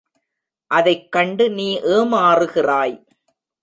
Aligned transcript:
அதைக் 0.71 1.11
கண்டு 1.11 1.45
நீ 1.49 1.69
ஏமாறுகிறாய்! 1.91 2.95